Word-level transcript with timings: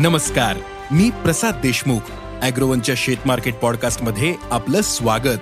नमस्कार 0.00 0.56
मी 0.90 1.10
प्रसाद 1.10 1.60
देशमुख 1.62 2.00
अॅग्रोवनच्या 2.42 2.94
शेत 2.98 3.16
मार्केट 3.26 3.54
पॉडकास्टमध्ये 3.54 4.34
आपलं 4.50 4.80
स्वागत. 4.80 5.38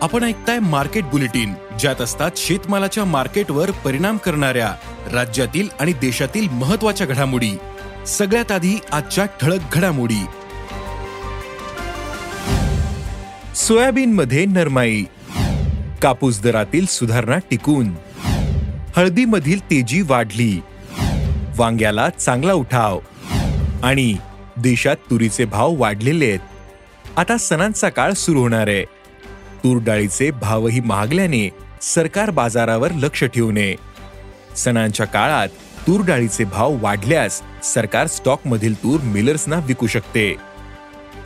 आपण 0.00 0.24
ऐकताय 0.24 0.58
मार्केट 0.58 1.04
बुलेटिन 1.04 1.54
ज्यात 1.80 2.00
असतात 2.00 2.30
शेतमालाच्या 2.36 3.04
मार्केटवर 3.04 3.70
परिणाम 3.70 4.16
करणाऱ्या 4.16 4.74
राज्यातील 5.12 5.68
आणि 5.80 5.92
देशातील 5.92 6.48
महत्त्वाच्या 6.48 7.06
घडामोडी. 7.06 7.50
सगळ्यात 8.06 8.52
आधी 8.52 8.80
आजच्या 8.92 9.24
ठळक 9.24 9.60
घडामोडी. 9.72 10.24
सोयाबीन 13.56 14.12
मध्ये 14.12 14.44
नरमाई. 14.44 15.04
कापूस 16.02 16.42
दरातील 16.42 16.86
सुधारणा 16.86 17.38
टिकून. 17.50 17.90
हळदीमधील 18.96 19.64
तेजी 19.64 20.02
वाढली. 20.02 20.60
वांग्याला 21.56 22.08
चांगला 22.08 22.52
उठाव. 22.52 23.00
आणि 23.82 24.16
देशात 24.56 24.96
तुरीचे 25.10 25.44
भाव 25.44 25.74
वाढलेले 25.76 26.26
आहेत. 26.26 26.38
आता 27.16 27.36
सणांचा 27.36 27.88
काळ 27.88 28.12
सुरू 28.12 28.40
होणार 28.40 28.68
आहे. 28.68 28.84
तूर 29.64 29.82
डाळीचे 29.82 30.30
भावही 30.30 30.80
महागल्याने 30.80 31.50
सरकार 31.82 32.30
बाजारावर 32.30 32.92
लक्ष 32.92 33.24
ठेवू 33.24 33.52
नये 33.52 33.74
सणांच्या 34.56 35.06
काळात 35.06 35.48
तूर 35.86 36.04
डाळीचे 36.04 36.44
भाव 36.44 36.76
वाढल्यास 36.80 37.42
सरकार 37.64 38.06
स्टॉकमधील 38.06 38.82
तूर 38.82 39.00
मिलर्सना 39.00 39.56
विकू 39.56 39.86
शकते. 39.86 40.36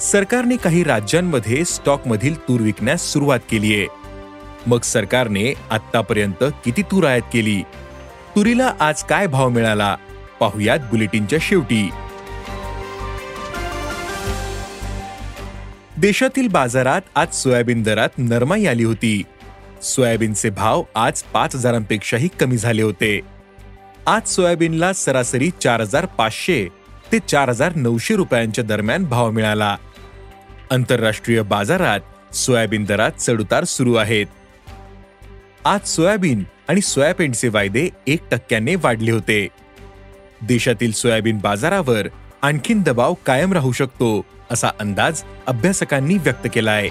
सरकारने 0.01 0.57
काही 0.57 0.85
राज्यांमध्ये 0.85 1.65
स्टॉकमधील 1.65 2.41
तूर 2.41 2.61
विकण्यास 2.61 3.03
सुरुवात 3.13 3.41
केली 3.51 3.75
आहे. 3.75 3.87
मग 4.67 4.81
सरकारने 4.81 5.55
आतापर्यंत 5.71 6.45
किती 6.65 6.83
तूर 6.83 7.07
आयात 7.07 7.31
केली? 7.33 7.63
तुरीला 8.37 8.73
आज 8.81 9.03
काय 9.03 9.27
भाव 9.27 9.49
मिळाला? 9.49 9.97
पाहुयात 10.41 10.79
बुलेटिनच्या 10.79 11.39
शेवटी. 11.43 11.91
देशातील 15.99 16.49
बाजारात 16.49 17.01
आज 17.15 17.35
सोयाबीन 17.35 17.83
दरात 17.83 18.09
नरमाई 18.19 18.67
आली 18.67 18.85
होती. 18.85 19.23
सोयाबीनचे 19.83 20.51
भाव 20.51 20.83
आज 20.95 21.23
पाच 21.23 21.55
हजारांपेक्षाही 21.55 22.29
कमी 22.41 22.57
झाले 22.57 22.83
होते. 22.83 23.21
आज 24.07 24.29
सोयाबीनला 24.29 24.93
सरासरी 24.93 25.51
चार 25.51 25.81
हजार 25.81 26.07
पाचशे 26.07 26.69
ते 27.13 27.19
चार 27.19 27.49
हजार 27.49 27.75
नऊशे 27.77 28.17
रुपयांच्या 28.17 28.65
दरम्यान 28.65 29.05
भाव 29.05 29.31
मिळाला. 29.31 29.77
आंतरराष्ट्रीय 30.71 31.43
बाजारात 31.43 32.35
सोयाबीन 32.35 32.85
दरात 32.85 33.11
चढउतार 33.19 33.65
सुरू 33.65 33.95
आहेत. 33.95 34.27
आज 35.65 35.89
सोयाबीन 35.89 36.45
आणि 36.69 36.81
सोयाबीनचे 36.81 37.49
वायदे 37.49 37.89
एक 38.07 38.21
टक्क्याने 38.31 38.75
वाढले 38.75 39.11
होते. 39.11 39.49
देशातील 40.43 40.93
सोयाबीन 40.93 41.39
बाजारावर 41.39 42.07
आणखीन 42.47 42.83
दबाव 42.83 43.15
कायम 43.27 43.53
राहू 43.53 43.73
शकतो 43.73 44.25
असा 44.51 44.69
अंदाज 44.81 45.23
अभ्यासकांनी 45.47 46.19
व्यक्त 46.19 46.47
केलाय. 46.55 46.89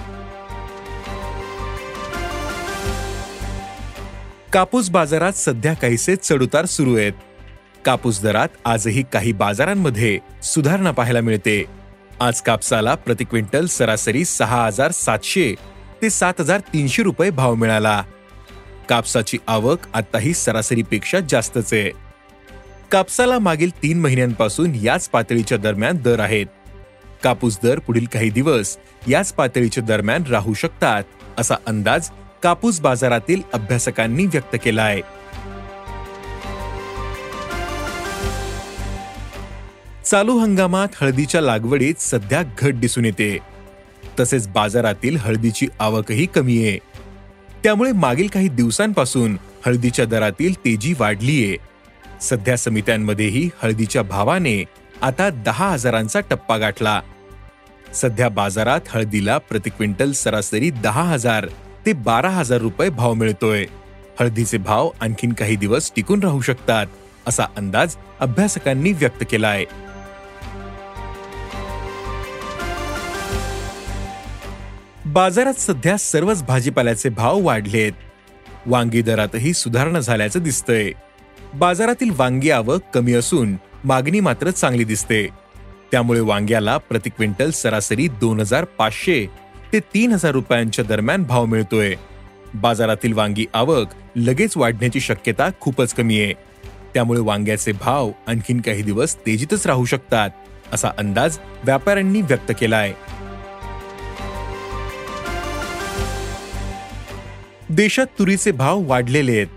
कापूस 4.54 4.90
बाजारात 4.90 5.34
सध्या 5.34 5.74
काहीसे 5.74 6.16
चढउतार 6.16 6.66
सुरू 6.66 6.98
आहेत. 6.98 7.14
कापूस 7.86 8.22
दरात 8.22 8.48
आजही 8.66 9.04
काही 9.14 9.32
बाजारांमध्ये 9.32 10.20
सुधारणा 10.44 10.92
पाहायला 10.92 11.22
मिळते. 11.22 11.66
आज 12.20 12.42
कापसाला 12.42 12.96
प्रति 12.96 13.24
क्विंटल 13.24 13.66
सरासरी 13.66 14.26
सहा 14.26 14.66
हजार 14.66 14.92
सातशे 14.92 15.56
ते 16.02 16.10
सात 16.10 16.34
हजार 16.40 16.60
तीनशे 16.60 17.04
रुपये 17.04 17.30
भाव 17.30 17.56
मिळाला. 17.56 18.04
कापसाची 18.90 19.38
आवक 19.48 19.80
आताही 19.94 20.34
सरासरीपेक्षा 20.34 21.20
जास्तच 21.20 21.74
आहे. 21.74 22.05
कापसाला 22.96 23.40
मागील 23.40 23.70
तीन 23.84 24.00
महिन्यांपासून 24.00 24.76
याच 24.76 25.10
पातळीच्या 25.10 25.58
दरम्यान 25.58 25.98
दर 25.98 26.20
आहेत. 26.20 26.46
कापूस 27.24 27.58
दर 27.64 27.80
पुढील 27.80 28.06
काही 28.14 28.30
दिवस 28.30 28.78
याच 29.08 29.34
पातळीच्या 29.34 29.84
दरम्यान 29.84 30.24
राहू 30.24 30.54
शकतात 30.54 31.04
असा 31.38 31.56
अंदाज 31.66 32.10
कापूस 32.44 32.80
बाजारातील 32.80 33.42
अभ्यासकांनी 33.54 34.26
व्यक्त 34.26 34.56
केला 34.64 34.84
आहे 34.84 35.02
चालू 40.06 40.38
हंगामात 40.38 40.88
हळदीच्या 41.02 41.42
लागवडीत 41.42 41.96
सध्या 42.00 42.44
घट 42.60 42.74
दिसून 42.74 43.06
येते. 43.06 43.38
तसेच 44.20 44.48
बाजारातील 44.48 45.18
हळदीची 45.18 45.68
आवकही 45.80 46.26
कमी 46.26 46.68
आहे. 46.68 46.78
त्यामुळे 47.64 47.92
मागील 47.92 48.28
काही 48.28 48.48
दिवसांपासून 48.48 49.38
हळदीच्या 49.66 50.06
दरातील 50.06 50.54
तेजी 50.54 50.94
वाढलीये. 51.00 51.75
सध्या 52.22 52.58
समित्यांमध्येही 52.58 53.50
हळदीच्या 53.64 54.02
भावाने 54.02 54.64
आता 55.02 55.30
दहा 55.30 55.70
हजारांचा 55.70 56.20
टप्पा 56.20 56.58
गाठला. 56.58 57.02
सध्या 57.94 58.30
बाजारात 58.30 58.80
हळदीला 58.90 59.38
प्रति 59.38 59.70
क्विंटल 59.70 60.12
सरासरी 60.12 60.70
दहा 60.70 61.04
हजार 61.04 61.48
ते 61.86 61.94
बारा 61.94 62.30
हजार 62.30 62.58
रुपये 62.58 62.90
भाव 62.90 63.14
मिळतोय. 63.14 63.66
हळदीचे 64.20 64.58
भाव 64.58 64.90
आणखीन 65.02 65.34
काही 65.34 65.56
दिवस 65.56 65.92
टिकून 65.96 66.20
राहू 66.24 66.42
शकतात 66.42 66.86
असा 67.28 67.44
अंदाज 67.58 67.96
अभ्यासकांनी 68.20 68.92
व्यक्त 68.92 69.24
केलाय. 69.32 69.66
बाजारात 75.06 75.54
सध्या 75.54 75.98
सर्वच 75.98 76.44
भाजीपाल्याचे 76.44 77.10
भाव 77.10 77.40
वाढलेत. 77.42 77.94
वांगी 78.66 79.02
दरातही 79.02 79.54
सुधारणा 79.54 80.00
झाल्याचं 80.00 80.40
दिसतंय. 80.40 80.92
बाजारातील 81.56 82.10
वांगी 82.16 82.50
आवक 82.50 82.82
कमी 82.94 83.14
असून 83.14 83.56
मागणी 83.84 84.20
मात्र 84.20 84.50
चांगली 84.50 84.84
दिसते. 84.84 85.28
त्यामुळे 85.92 86.20
वांग्याला 86.20 86.78
प्रति 86.78 87.10
क्विंटल 87.10 87.52
सरासरी 87.52 88.08
दोन 88.08 88.40
हजार 88.40 88.64
पाचशे 88.64 89.26
ते 89.74 89.80
तीन 89.80 90.12
हजार 90.12 90.32
रुपयांच्या 90.32 90.86
दरम्यान 90.86 91.24
भाव 91.24 91.46
मिळतोय. 91.46 91.96
बाजारातील 92.54 93.14
वांगी 93.14 93.46
आवक 93.54 93.88
लगेच 94.16 94.58
वाढण्याची 94.58 95.00
शक्यता 95.00 95.50
खूपच 95.62 95.94
कमी 95.94 96.22
आहे. 96.22 96.34
त्यामुळे 96.94 97.20
वांग्याचे 97.20 97.72
भाव 97.72 98.12
आणखीन 98.28 98.62
काही 98.62 98.82
दिवस 98.82 99.16
तेजीतच 99.16 99.68
राहू 99.68 99.86
शकतात 99.86 100.30
असा 100.74 100.92
अंदाज 100.98 101.38
व्यापाऱ्यांनी 101.64 102.22
व्यक्त 102.22 102.52
केलाय. 102.60 102.94
देशात 107.70 108.08
तुरीचे 108.20 108.52
भाव 108.52 108.82
वाढलेले 108.82 109.32
आहेत. 109.32 109.55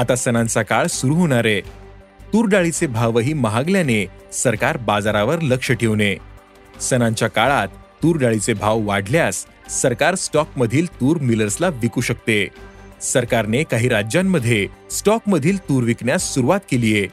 आता 0.00 0.14
सणांचा 0.16 0.62
काळ 0.62 0.86
सुरू 0.86 1.14
होणार 1.14 1.44
आहे. 1.44 1.60
तूर 2.32 2.46
डाळीचे 2.48 2.86
भावही 2.86 3.32
महागल्याने 3.32 4.06
सरकार 4.32 4.76
बाजारावर 4.76 5.40
लक्ष 5.40 5.72
ठेवणे 5.72 6.16
सणांच्या 6.80 7.28
काळात 7.28 7.68
तूर 8.02 8.16
डाळीचे 8.16 8.52
भाव 8.52 8.80
वाढल्यास 8.80 9.44
सरकार 9.70 10.14
स्टॉकमधील 10.14 10.86
तूर 10.86 11.16
मिलर्सला 11.16 11.68
विकू 11.68 12.00
शकते. 12.00 12.48
सरकारने 13.02 13.62
काही 13.62 13.88
राज्यांमध्ये 13.88 14.66
स्टॉकमधील 14.90 15.58
तूर 15.58 15.82
विकण्यास 15.82 16.34
सुरुवात 16.34 16.60
केली 16.70 16.98
आहे. 16.98 17.06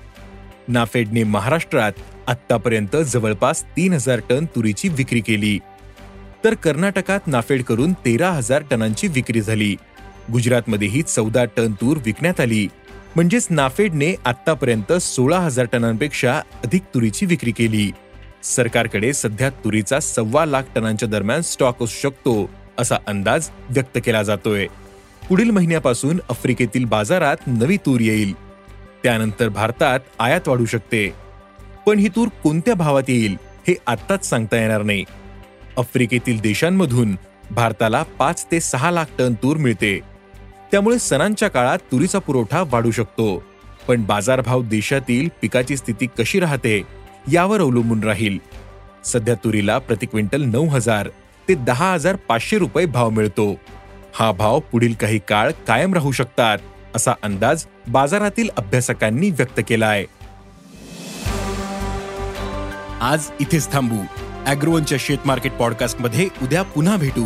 नाफेडने 0.67 1.23
महाराष्ट्रात 1.23 1.91
आत्तापर्यंत 2.27 2.97
जवळपास 2.97 3.63
तीन 3.63 3.93
हजार 3.93 4.19
टन 4.29 4.45
तुरीची 4.45 4.89
विक्री 4.89 5.19
केली. 5.19 5.59
तर 6.43 6.53
कर्नाटकात 6.53 7.19
नाफेडकडून 7.27 7.93
तेरा 7.93 8.29
हजार 8.29 8.63
टनांची 8.71 9.07
विक्री 9.07 9.41
झाली. 9.41 9.75
गुजरातमध्येही 10.31 11.01
चौदा 11.01 11.45
टन 11.45 11.73
तूर 11.73 11.97
विकण्यात 12.05 12.39
आली. 12.39 12.67
म्हणजेच 13.15 13.47
नाफेडने 13.49 14.15
आतापर्यंत 14.25 14.93
सोळा 14.93 15.39
हजार 15.39 15.65
टनांपेक्षा 15.65 16.37
अधिक 16.37 16.81
तुरीची 16.93 17.25
विक्री 17.25 17.51
केली. 17.51 17.91
सरकारकडे 18.43 19.13
सध्या 19.13 19.49
तुरीचा 19.49 19.99
सव्वा 19.99 20.45
लाख 20.45 20.63
टनांच्या 20.75 21.09
दरम्यान 21.09 21.41
स्टॉक 21.41 21.83
असू 21.83 21.99
शकतो 22.01 22.49
असा 22.77 22.95
अंदाज 23.07 23.49
व्यक्त 23.69 23.99
केला 24.05 24.23
जातोय. 24.23 24.67
पुढील 25.29 25.49
महिन्यापासून 25.49 26.19
आफ्रिकेतील 26.29 26.85
बाजारात 26.85 27.37
नवी 27.47 27.77
तूर 27.77 27.99
येईल. 27.99 28.33
त्यानंतर 29.03 29.49
भारतात 29.49 29.99
आयात 30.19 30.47
वाढू 30.47 30.65
शकते. 30.65 31.13
पण 31.85 31.99
ही 31.99 32.07
तूर 32.07 32.27
कोणत्या 32.27 32.73
भावात 32.73 33.03
येईल 33.07 33.37
हे 33.67 33.75
आत्ताच 33.87 34.25
सांगता 34.25 34.57
येणार 34.57 34.83
नाही. 34.83 35.03
आफ्रिकेतील 35.77 36.39
देशांमधून 36.39 37.15
भारताला 37.51 38.03
पाच 38.03 38.47
ते 38.51 38.59
सहा 38.59 38.91
लाख 38.91 39.05
टन 39.19 39.33
तूर 39.33 39.57
मिळते. 39.57 39.99
त्यामुळे 40.71 40.99
सणांच्या 40.99 41.47
काळात 41.49 41.79
तुरीचा 41.91 42.19
पुरवठा 42.19 42.63
वाढू 42.71 42.91
शकतो. 42.91 43.43
पण 43.87 44.03
बाजारभाव 44.05 44.61
देशातील 44.61 45.29
पिकाची 45.41 45.77
स्थिती 45.77 46.07
कशी 46.19 46.39
राहते 46.39 46.81
यावर 47.31 47.61
अवलंबून 47.61 48.03
राहील. 48.03 48.37
सध्या 49.05 49.35
तुरीला 49.35 49.77
प्रति 49.77 50.05
क्विंटल 50.05 50.41
नऊ 50.41 50.67
हजार 50.67 51.09
ते 51.47 51.53
दहा 51.55 51.93
हजार 51.93 52.15
पाचशे 52.29 52.57
रुपये 52.57 52.85
भाव 52.85 53.09
मिळतो. 53.09 53.53
हा 54.13 54.31
भाव 54.31 54.59
पुढील 54.71 54.93
काही 54.93 55.19
काळ 55.27 55.51
कायम 55.67 55.93
राहू 55.93 56.11
शकतात 56.11 56.57
असा 56.95 57.13
अंदाज 57.23 57.65
बाजारातील 57.87 58.49
अभ्यासकांनी 58.57 59.29
व्यक्त 59.29 59.59
केला 59.67 59.87
आहे 59.87 60.05
आज 63.01 63.29
इथेच 63.39 63.71
थांबू. 63.71 64.01
अॅग्रोवनच्या 64.45 64.97
शेत 65.01 65.17
मार्केट 65.25 65.51
पॉडकास्टमध्ये 65.51 66.27
उद्या 66.41 66.61
पुन्हा 66.63 66.95
भेटू. 66.97 67.25